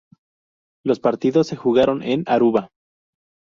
Los 0.83 0.99
partidos 0.99 1.45
se 1.45 1.57
jugaron 1.57 2.01
en 2.01 2.23
Aruba. 2.25 2.71